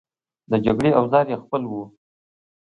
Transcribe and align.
د 0.51 0.53
جګړې 0.65 0.91
اوزار 0.99 1.25
یې 1.31 1.37
خپل 1.43 1.61
وو. 1.69 1.83